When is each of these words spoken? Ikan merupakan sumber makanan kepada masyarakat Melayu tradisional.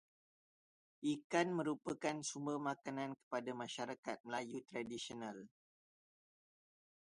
Ikan 1.13 1.47
merupakan 1.59 2.17
sumber 2.29 2.57
makanan 2.69 3.09
kepada 3.21 3.51
masyarakat 3.61 4.17
Melayu 4.27 4.57
tradisional. 4.69 5.37